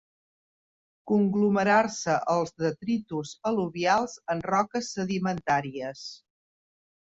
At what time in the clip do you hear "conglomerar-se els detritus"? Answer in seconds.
1.09-3.35